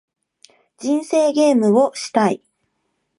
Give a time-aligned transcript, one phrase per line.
[0.79, 2.41] 人生ゲームをしたい